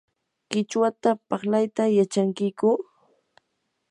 ¿qichwata 0.49 1.11
parlayta 1.29 1.83
yachankiyku? 1.97 2.69